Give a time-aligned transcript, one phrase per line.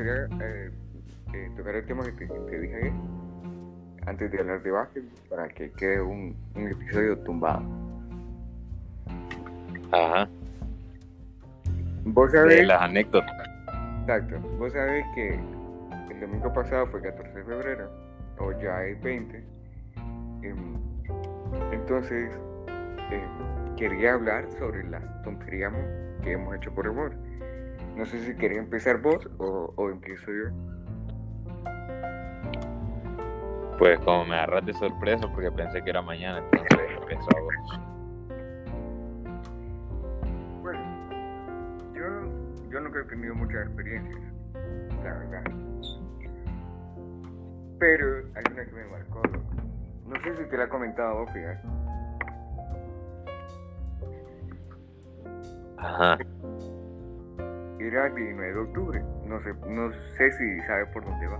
[0.00, 0.70] gustaría eh,
[1.34, 2.92] eh, tocar el tema que te, dije ayer,
[4.06, 7.62] antes de hablar de básquet, para que quede un, un episodio tumbado.
[9.92, 10.28] Ajá.
[12.04, 13.48] Vos De sabés, las anécdotas.
[14.02, 15.34] exacto, vos sabés que
[16.10, 17.90] el domingo pasado fue 14 de febrero,
[18.38, 19.44] o ya es 20.
[20.42, 20.76] em,
[21.72, 22.30] entonces,
[23.10, 25.72] em, quería hablar sobre las tonterías
[26.22, 27.12] que hemos hecho por amor.
[27.96, 30.50] No sé si querés empezar vos o, o empiezo yo.
[33.78, 37.80] Pues como me agarras de sorpresa porque pensé que era mañana, entonces empezó vos.
[40.62, 40.80] Bueno,
[41.94, 44.20] yo, yo nunca he tenido muchas experiencias,
[45.02, 45.44] la verdad.
[47.78, 49.22] Pero hay una que me marcó.
[50.06, 51.66] No sé si te la he comentado vos, fíjate.
[55.78, 56.18] Ajá.
[57.80, 59.02] Era el 19 de octubre.
[59.26, 61.38] No sé, no sé si sabes por dónde va.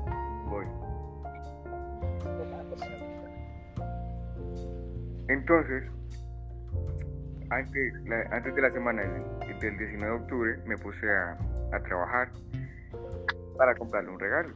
[0.49, 0.65] Voy.
[5.29, 5.85] Entonces,
[7.51, 11.37] antes, la- antes de la semana del, del 19 de octubre me puse a,
[11.73, 12.29] a trabajar
[13.57, 14.55] para comprarle un regalo.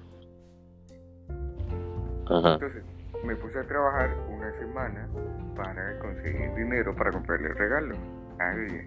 [2.31, 2.55] Ajá.
[2.55, 2.83] Entonces,
[3.25, 5.07] me puse a trabajar una semana
[5.55, 7.95] para conseguir dinero para comprarle el regalo
[8.39, 8.85] a ella.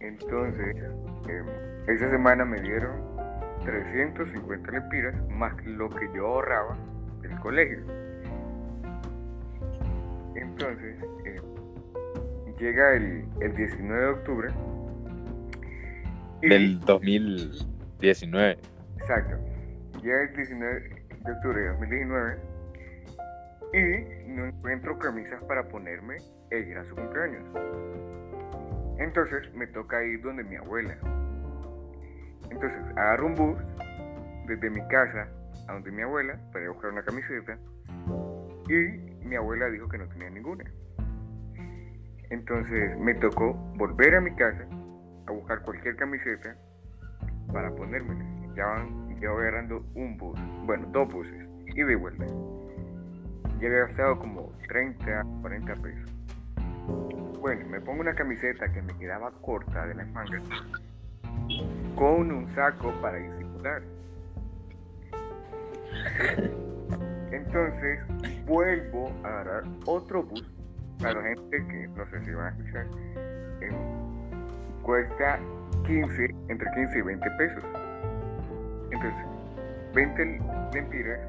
[0.00, 0.76] Entonces,
[1.28, 1.46] em,
[1.88, 2.92] esa semana me dieron
[3.64, 6.76] 350 lempiras más lo que yo ahorraba
[7.22, 7.80] del colegio.
[10.36, 14.48] Entonces, em, llega el, el 19 de octubre.
[16.42, 18.58] y- Del 2019.
[19.00, 19.36] Exacto.
[20.02, 20.80] Llega el 19
[21.24, 22.36] de octubre de 2019
[23.74, 26.16] y no encuentro camisas para ponerme
[26.50, 27.42] e ir a su cumpleaños.
[28.98, 30.96] Entonces me toca ir donde mi abuela.
[32.50, 33.58] Entonces agarro un bus
[34.46, 35.28] desde mi casa
[35.68, 37.58] a donde mi abuela para ir a buscar una camiseta
[38.68, 40.64] y mi abuela dijo que no tenía ninguna.
[42.30, 44.66] Entonces me tocó volver a mi casa
[45.26, 46.56] a buscar cualquier camiseta
[47.52, 48.24] para ponérmela.
[48.54, 52.26] Ya van, ya voy agarrando un bus, bueno, dos buses, y de vuelta.
[53.60, 57.17] Ya había gastado como 30, 40 pesos.
[57.40, 60.42] Bueno, me pongo una camiseta que me quedaba corta de las mangas
[61.94, 63.82] con un saco para disimular.
[67.32, 68.00] Entonces
[68.46, 70.44] vuelvo a agarrar otro bus
[71.00, 72.86] para la gente que no sé si van a escuchar.
[73.60, 73.70] eh,
[74.82, 75.38] cuesta
[75.86, 77.64] 15, entre 15 y 20 pesos.
[78.90, 79.26] Entonces,
[79.94, 80.40] 20
[80.74, 81.20] lempiras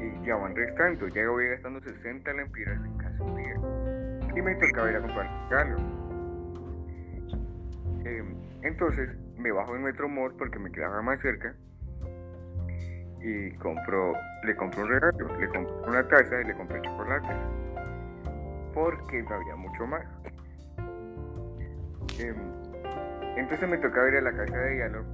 [0.00, 1.08] y ya van restando.
[1.08, 3.71] Ya voy gastando 60 lempiras en casi un día.
[4.34, 5.76] Y me tocaba ir a comprar un regalo.
[8.04, 11.54] Em, entonces, me bajo en Metro Mall porque me quedaba más cerca.
[13.20, 15.38] Y compro, le compro un regalo.
[15.38, 17.36] Le compro una taza y le compré chocolates.
[18.72, 20.02] Porque no había mucho más.
[22.18, 22.36] Em,
[23.36, 25.04] entonces me tocaba ir a la casa de ¿no?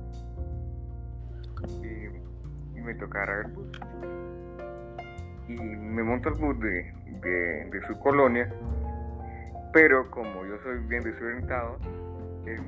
[1.83, 3.43] Y, y me tocaba.
[5.49, 6.93] Y me monto al bus de,
[7.71, 8.53] de su colonia,
[9.79, 11.79] pero como yo soy bien desorientado,
[12.47, 12.65] em,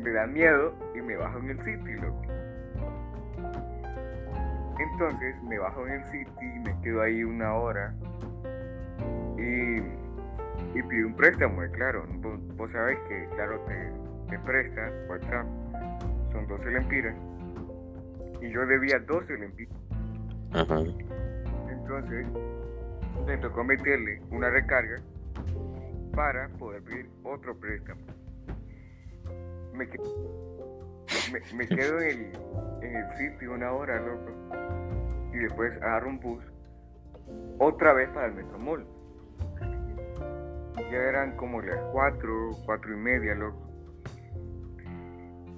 [0.00, 2.22] me da miedo y me bajo en el City, loco.
[4.78, 7.92] Entonces me bajo en el City y me quedo ahí una hora
[9.36, 9.78] y,
[10.78, 12.06] y pido un préstamo, eh, claro.
[12.18, 13.90] Vos, vos sabés que, claro, te,
[14.30, 15.46] te presta WhatsApp,
[16.30, 17.16] son 12 lempiras
[18.40, 19.76] y yo debía 12 lempiras.
[20.52, 20.78] Ajá.
[21.68, 22.28] Entonces
[23.26, 25.02] me tocó meterle una recarga
[26.16, 28.00] para poder pedir otro préstamo.
[29.74, 29.86] Me,
[31.30, 32.32] me, me quedo en el,
[32.82, 34.30] en el sitio una hora, loco,
[35.34, 36.42] y después agarro un bus
[37.58, 38.86] otra vez para el Metromol.
[40.90, 43.62] Ya eran como las 4, 4 y media, loco.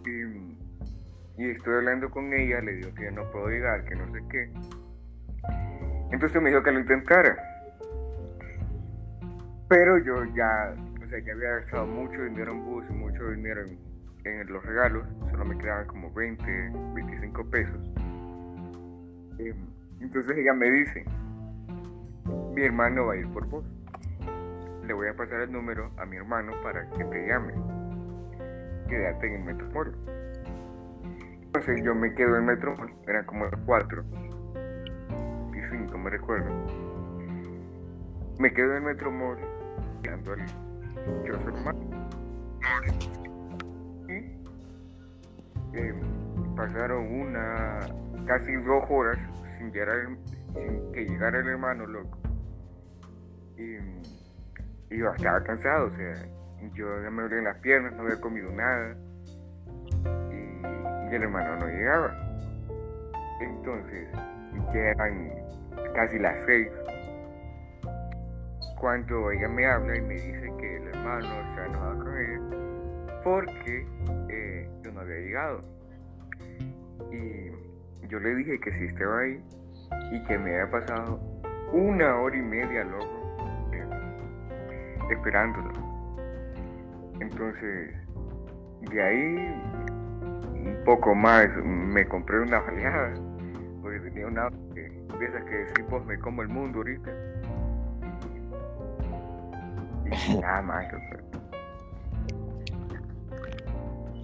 [0.04, 0.56] Y,
[1.42, 4.52] y estoy hablando con ella, le digo que no puedo llegar, que no sé qué.
[6.10, 7.47] Entonces me dijo que lo intentara.
[9.68, 10.74] Pero yo ya,
[11.04, 13.62] o sea, ya había gastado mucho dinero en bus y mucho dinero
[14.24, 15.06] en, los regalos.
[15.30, 16.44] Solo me quedaban como 20,
[16.94, 17.90] 25 pesos.
[19.38, 19.54] Eh,
[20.00, 21.04] Entonces ella me dice,
[22.54, 23.64] mi hermano va a ir por vos.
[24.86, 27.52] Le voy a pasar el número a mi hermano para que te llame.
[28.88, 29.94] Quédate en el Metromol.
[31.42, 34.04] Entonces yo me quedo en Metromol, eran como las 4
[35.54, 36.50] y 5, me recuerdo.
[38.38, 39.38] Me quedo en Metromol,
[41.24, 41.80] yo a su hermano.
[44.08, 45.94] Y eh,
[46.56, 47.80] pasaron una,
[48.26, 49.18] casi dos horas
[49.58, 50.08] sin, llegar,
[50.54, 52.18] sin que llegara el hermano, loco.
[53.56, 53.76] Y,
[54.94, 56.14] y yo estaba cansado, o sea,
[56.74, 58.96] yo ya me dolían las piernas, no había comido nada.
[60.30, 62.14] Y, y el hermano no llegaba.
[63.40, 64.08] Entonces,
[64.72, 65.32] ya eran
[65.94, 66.68] casi las seis.
[68.80, 72.58] Cuando ella me habla y me dice que el hermano está enojado con ella
[73.24, 73.86] porque
[74.30, 75.64] eh, yo no había llegado.
[77.10, 79.42] Y yo le dije que sí estaba ahí
[80.12, 81.20] y que me había pasado
[81.72, 83.36] una hora y media, loco,
[83.72, 85.72] eh, esperándolo.
[87.20, 87.96] Entonces,
[88.90, 89.62] de ahí
[90.54, 93.12] un poco más me compré una baleada
[93.82, 94.82] porque tenía una que,
[95.18, 97.10] de esas que pues me como el mundo ahorita
[100.40, 100.86] nada más.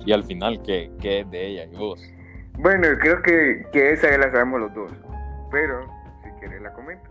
[0.06, 2.14] Y al final, ¿qué, qué es de ella y vos?
[2.58, 4.92] bueno creo que, que esa ya la sabemos los dos
[5.50, 5.80] pero
[6.22, 7.10] si quieres la comento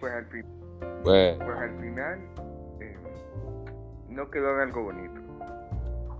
[0.00, 0.44] pues al fin
[1.02, 2.18] Pues, pues al final
[2.80, 2.96] eh,
[4.08, 5.20] no quedó en algo bonito.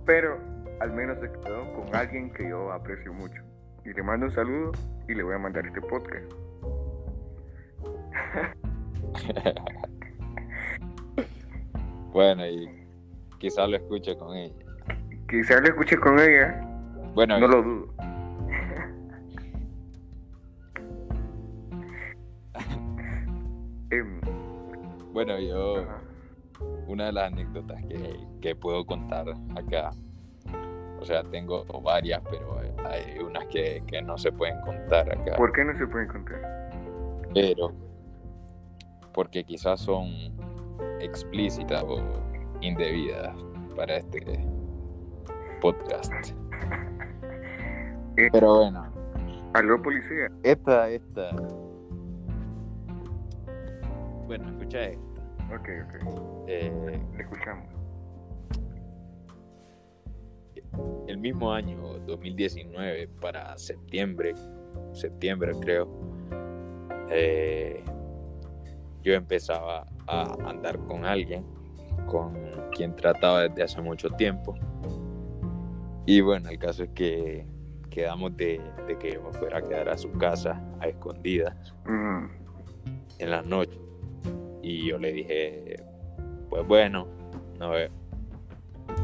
[0.05, 0.37] Pero
[0.79, 3.41] al menos se quedó con alguien que yo aprecio mucho.
[3.83, 4.71] Y le mando un saludo
[5.07, 6.31] y le voy a mandar este podcast.
[12.13, 12.69] bueno, y
[13.39, 14.53] quizás lo escuche con ella.
[15.29, 16.59] Quizás lo escuche con ella,
[17.13, 17.93] Bueno, no lo dudo.
[25.13, 26.01] Bueno, yo, ajá.
[26.87, 29.91] una de las anécdotas que, que puedo contar acá,
[30.99, 35.37] o sea, tengo varias, pero hay unas que, que no se pueden contar acá.
[35.37, 36.65] ¿Por qué no se puede encontrar?
[37.35, 37.73] pero
[39.15, 40.09] porque quizás son
[40.99, 41.97] explícitas o
[42.59, 43.33] indebidas
[43.75, 44.45] para este
[45.61, 46.11] podcast.
[48.17, 48.91] Eh, Pero bueno,
[49.53, 50.29] Aló, policía.
[50.43, 51.31] esta, esta.
[54.27, 55.21] Bueno, escucha esto.
[55.53, 56.45] Ok, ok.
[56.47, 57.69] Eh, Le escuchamos.
[61.07, 64.33] el mismo año 2019 para septiembre
[64.91, 65.87] septiembre creo
[67.09, 67.81] eh,
[69.05, 71.45] yo empezaba a andar con alguien
[72.07, 72.33] con
[72.71, 74.55] quien trataba desde hace mucho tiempo.
[76.07, 77.45] Y bueno el caso es que
[77.91, 81.55] quedamos de, de que yo me fuera a quedar a su casa a escondidas
[81.85, 82.25] Mm,
[83.19, 83.79] en la noche
[84.61, 85.75] y yo le dije
[86.49, 87.07] pues bueno
[87.59, 87.89] no veo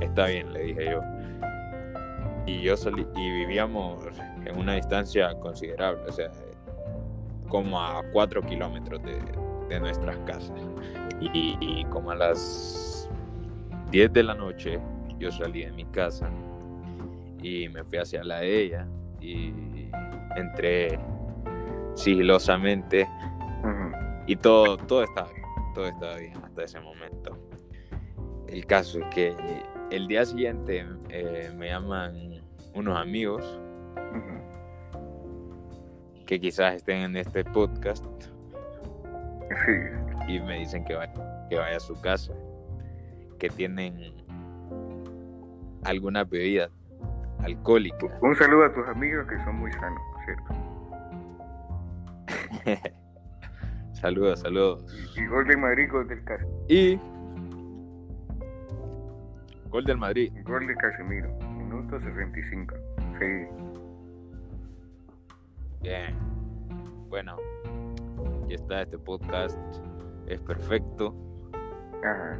[0.01, 1.01] está bien le dije yo.
[2.47, 4.03] Y yo salí y vivíamos
[4.45, 6.31] en una distancia considerable o sea
[7.47, 9.19] como a 4 kilómetros de,
[9.71, 10.59] de nuestras casas.
[11.19, 13.09] Y, y como a las
[13.91, 14.79] 10 de la noche
[15.19, 16.29] yo salí de mi casa
[17.43, 18.87] y me fui hacia la de ella
[19.19, 19.53] y
[20.35, 20.99] entré
[21.95, 23.07] sigilosamente.
[24.27, 27.37] Y todo, todo estaba bien, todo estaba bien hasta ese momento.
[28.47, 29.35] El caso es que
[29.91, 32.41] el día siguiente eh, me llaman
[32.73, 33.59] unos amigos
[36.25, 38.05] que quizás estén en este podcast
[39.65, 40.33] Sí.
[40.33, 41.13] y me dicen que vaya,
[41.49, 42.33] que vaya a su casa,
[43.39, 44.13] que tienen
[45.83, 46.69] alguna bebida
[47.43, 48.07] alcohólica.
[48.21, 50.53] Un saludo a tus amigos que son muy sanos, ¿cierto?
[53.93, 54.85] saludos, saludos.
[55.15, 56.99] Y, y gol de Madrid, gol del, Cas- Y
[59.69, 60.31] gol del Madrid.
[60.45, 62.75] gol de Casemiro, minuto 65.
[63.19, 63.47] Sí.
[65.81, 66.15] Bien.
[67.09, 67.37] Bueno,
[68.51, 69.57] aquí está este podcast.
[70.27, 71.15] Es perfecto.
[72.03, 72.37] Ajá.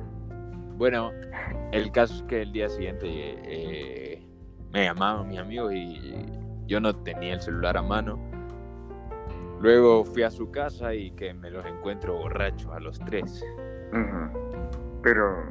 [0.77, 1.11] Bueno,
[1.71, 4.27] el caso es que el día siguiente eh,
[4.71, 6.25] me llamaban mis amigos y
[6.67, 8.19] yo no tenía el celular a mano.
[9.61, 13.43] Luego fui a su casa y que me los encuentro borrachos a los tres.
[15.03, 15.43] Pero,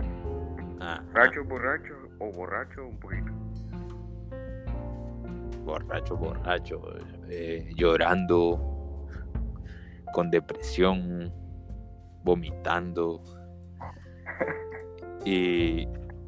[0.82, 3.32] Ah, borracho, borracho o borracho un poquito.
[5.64, 6.80] borracho, borracho,
[7.28, 8.69] eh, llorando,
[10.12, 11.32] con depresión,
[12.22, 13.22] vomitando.
[15.24, 15.86] Y,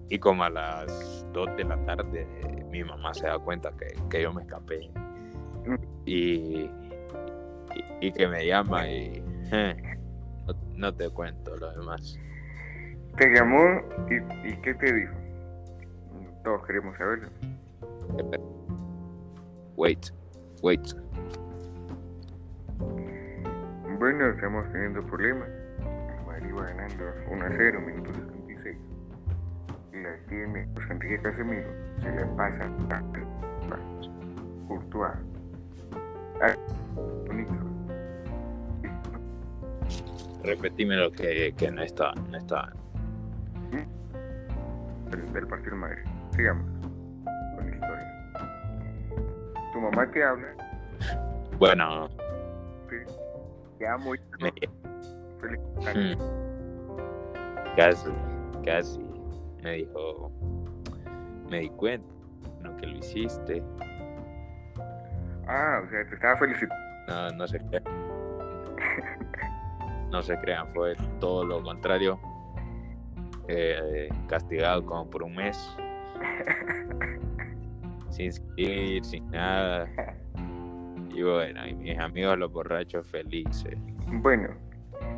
[0.09, 2.27] y como a las 2 de la tarde
[2.71, 4.91] mi mamá se da cuenta que, que yo me escapé.
[6.05, 6.71] Y, y,
[8.01, 9.23] y que me llama y
[9.53, 9.77] eh,
[10.47, 12.19] no, no te cuento lo demás.
[13.17, 15.15] Te llamó y, y ¿qué te dijo?
[16.45, 17.29] Todos queremos saberlo.
[19.77, 20.11] Wait,
[20.63, 20.95] wait.
[24.03, 25.49] Bueno, estamos teniendo problemas.
[25.79, 28.77] El Madrid va ganando 1 a 0, minuto 76.
[29.93, 31.69] La tiene José Enrique Casemiro
[32.01, 33.03] se le pasa a
[34.67, 35.13] Courtois.
[37.29, 37.55] Bonito.
[40.43, 42.13] Repetime lo que, que no está.
[42.29, 42.73] No está.
[45.13, 46.03] Del, del partido de Madrid.
[46.35, 46.67] Sigamos
[47.55, 48.33] con la historia.
[49.73, 50.49] Tu mamá te habla,
[51.57, 52.09] Bueno,
[53.83, 54.53] te amo y me-
[55.41, 58.11] feliz mm, casi,
[58.65, 59.01] casi
[59.61, 60.31] me dijo,
[61.51, 62.07] me di cuenta
[62.61, 63.61] no, que lo hiciste.
[65.49, 66.77] Ah, o sea, te estaba felicitando.
[67.09, 67.83] No, no se crean.
[70.13, 72.21] No se crean, fue todo lo contrario.
[73.49, 75.77] Eh, castigado como por un mes.
[78.11, 79.89] Sin salir, sin nada.
[81.13, 83.77] Y bueno, y mis amigos los borrachos felices.
[84.09, 84.49] Bueno,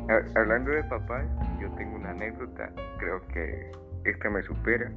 [0.09, 1.25] ha- hablando de papás,
[1.61, 3.71] yo tengo una anécdota, creo que
[4.05, 4.91] esta me supera.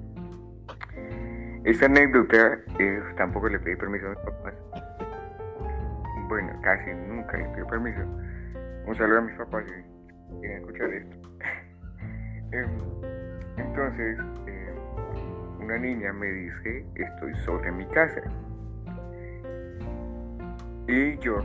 [1.64, 4.54] Esta anécdota, eh, tampoco le pedí permiso a mis papás.
[6.28, 8.00] Bueno, casi nunca le pido permiso.
[8.86, 11.16] Un saludo a mis papás si quieren escuchar esto.
[12.50, 12.66] Em,
[13.58, 14.72] Entonces, eh,
[15.60, 18.22] una niña me dice, estoy sola en mi casa.
[20.88, 21.36] Y yo,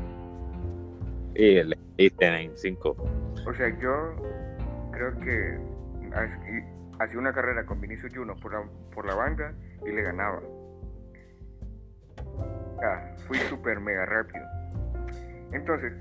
[1.35, 2.95] Y le diste en 5.
[3.45, 4.15] O sea, yo
[4.91, 5.57] creo que
[6.15, 9.53] ha- hacía una carrera con Vinicius Juno por la, por la banda
[9.85, 10.39] y le ganaba.
[12.83, 14.45] Ah, fui súper mega rápido.
[15.51, 15.93] Entonces,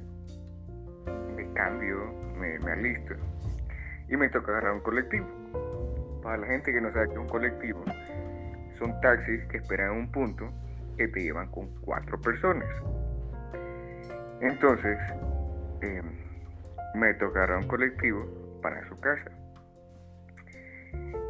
[1.35, 1.97] me cambio,
[2.37, 3.15] me, me alisto
[4.09, 5.27] y me toca agarrar un colectivo.
[6.23, 7.85] Para la gente que no sabe qué es un colectivo,
[8.79, 10.49] son taxis que esperan en un punto
[10.97, 12.69] que te llevan con cuatro personas.
[14.43, 14.99] Entonces,
[15.83, 16.03] eh,
[16.95, 18.27] me tocará un colectivo
[18.61, 19.31] para su casa.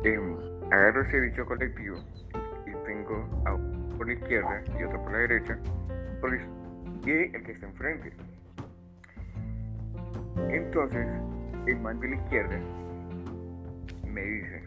[0.05, 0.37] Em,
[0.73, 1.97] agarro ese dicho colectivo
[2.67, 5.59] y tengo a uno por la izquierda y otro por la derecha
[6.33, 6.41] el-
[7.07, 8.13] y el que está enfrente.
[10.51, 11.07] Entonces,
[11.67, 12.59] el man de la izquierda
[14.07, 14.63] me dice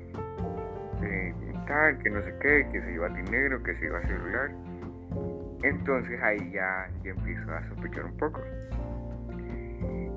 [1.02, 1.34] eh,
[1.68, 4.52] tal, que no sé qué, que se iba dinero, que se iba celular.
[5.66, 8.40] Entonces ahí ya, ya empiezo a sospechar un poco.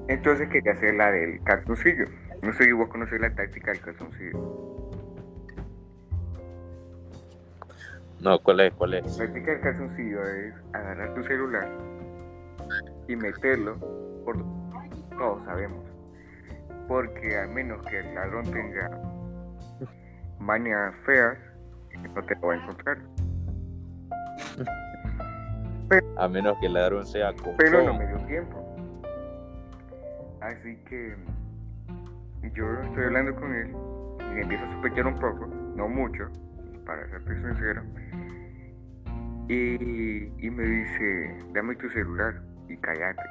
[0.09, 2.05] Entonces quería hacer la del calzoncillo.
[2.43, 4.89] No sé si vos conocés la táctica del calzoncillo.
[8.21, 8.75] No, ¿cuál es?
[8.75, 9.19] ¿Cuál es?
[9.19, 11.69] La táctica del calzoncillo es agarrar tu celular
[13.09, 13.79] y meterlo
[14.27, 14.37] por
[15.17, 15.83] todos sabemos.
[16.89, 18.91] Porque a menos que el ladrón tenga
[20.39, 21.39] mañas feas,
[22.15, 22.99] no te lo va a encontrar.
[26.17, 28.65] A menos que el ladrón sea con Pero no me dio tiempo.
[30.41, 31.17] Así que
[32.55, 33.75] yo estoy hablando con él
[34.37, 36.29] y empiezo a sospechar un poco, no mucho,
[36.85, 37.83] para serte sincero.
[39.49, 42.35] Y, y me dice, dame tu celular
[42.69, 43.23] y cállate.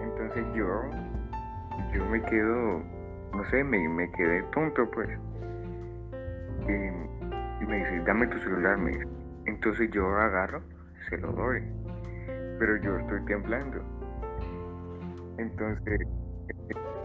[0.00, 0.82] Entonces yo,
[1.92, 2.82] yo me quedo,
[3.32, 5.08] no sé, me, me quedé tonto pues.
[6.68, 9.08] Y, y me dice, dame tu celular, me dice.
[9.46, 10.62] Entonces yo agarro,
[11.08, 11.62] se lo doy.
[12.58, 13.82] Pero yo estoy temblando.
[15.38, 16.00] Entonces,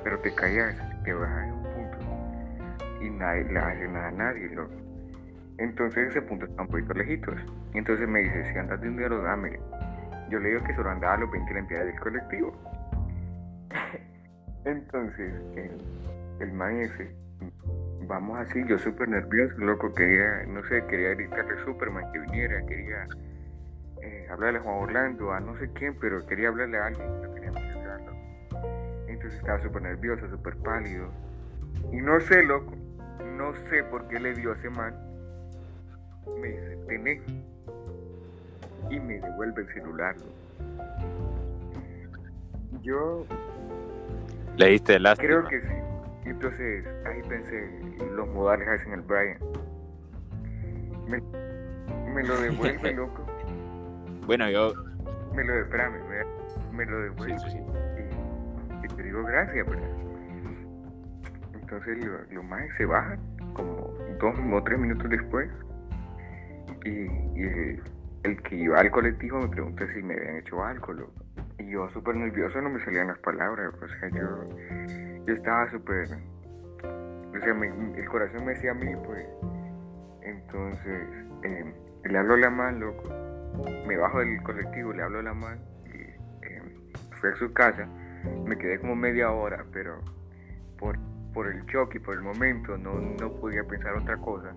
[0.03, 3.03] pero te callas, te bajas en un punto.
[3.03, 4.51] Y nadie le hace nada a nadie.
[5.57, 7.35] Entonces ese punto está un poquito lejitos.
[7.73, 9.59] Entonces me dice, si andas de dinero, dámelo.
[10.29, 12.53] Yo le digo que solo andaba a los 20 lempiras del colectivo.
[14.65, 15.33] Entonces,
[16.39, 17.15] el, man ese,
[18.07, 23.07] vamos así, yo súper nervioso, loco, quería, no sé, quería gritarle Superman que viniera, quería
[24.09, 27.33] eh, hablarle a Juan Orlando, a no sé quién, pero quería hablarle a alguien, no
[27.33, 28.11] quería molestarlo.
[29.07, 31.09] Entonces estaba súper nervioso, súper pálido.
[31.91, 32.73] Y no sé, loco,
[33.37, 34.95] no sé por qué le dio a ese man.
[36.39, 37.21] Me dice, tené.
[38.89, 40.15] Y me devuelve el celular.
[40.17, 40.33] loco.
[42.81, 43.25] Yo
[44.57, 45.27] Le diste lástima.
[45.27, 45.73] creo que sí.
[46.25, 47.69] Entonces ahí pensé,
[48.15, 49.37] los modales hacen el Brian.
[51.07, 51.21] Me,
[52.13, 53.25] me lo devuelve, loco.
[54.29, 54.75] Bueno, yo.
[55.33, 56.03] Me lo, espérame,
[56.71, 57.39] me, lo devuelve.
[57.39, 57.63] Sí, sí, sí.
[57.97, 59.89] y, y te digo gracias, ¿verdad?
[61.55, 61.97] Entonces
[62.31, 63.19] lo- más se bajan
[63.55, 65.49] como dos o tres minutos después
[66.85, 67.83] y, y el,
[68.21, 71.25] el que iba al colectivo me pregunta si me habían hecho algo, loco.
[71.57, 74.47] Y yo súper nervioso no me salían las palabras, o sea, yo,
[75.25, 77.55] yo estaba súper, o sea,
[77.95, 79.25] el corazón me decía a mí, pues,
[80.21, 81.09] entonces,
[81.41, 83.09] eh, le hablo a la man, loco,
[83.87, 85.99] me bajo del colectivo, le hablo a la man, y
[86.45, 86.61] eh,
[87.19, 87.87] fui a su casa,
[88.45, 90.01] me quedé como media hora, pero
[90.77, 90.97] por
[91.33, 94.53] por el shock y por el momento no, no podía pensar otra cosa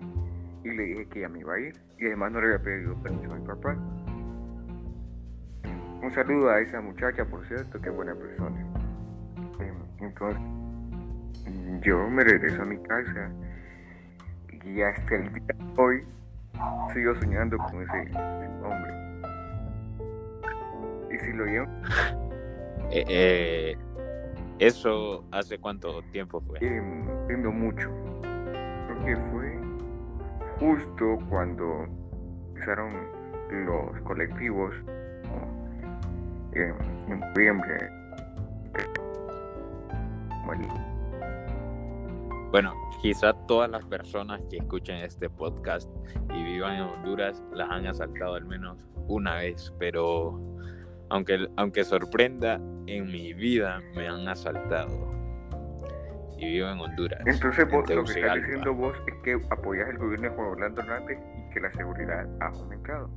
[0.63, 2.95] y le dije que ya me iba a ir y además no le había pedido
[3.01, 3.77] permiso a mi papá.
[6.01, 8.59] Un saludo a esa muchacha, por cierto, que buena persona.
[9.59, 10.41] Em, entonces,
[11.81, 13.31] yo me regreso a mi casa
[14.65, 16.03] y hasta el día de hoy
[16.93, 18.17] sigo soñando con ese,
[18.63, 18.93] hombre.
[21.11, 21.67] Y si lo llevo...
[22.91, 23.77] Eh, eh,
[24.59, 26.59] ¿Eso hace cuánto tiempo fue?
[26.61, 26.81] Eh,
[27.37, 27.89] mucho.
[28.87, 29.59] Creo que fue
[30.59, 31.87] justo cuando
[32.49, 32.93] empezaron
[33.49, 34.73] los colectivos
[36.53, 37.89] en noviembre.
[40.45, 40.92] Bueno,
[43.01, 45.89] quizá todas las personas que escuchen este podcast
[46.33, 50.39] y vivan en Honduras las han asaltado al menos una vez, pero
[51.09, 55.11] aunque, aunque sorprenda, en mi vida me han asaltado.
[56.37, 57.21] Y vivo en Honduras.
[57.25, 60.81] Entonces vos, lo que estás diciendo vos es que apoyas el gobierno de Juan Orlando
[60.81, 63.09] Hernández y que la seguridad ha aumentado.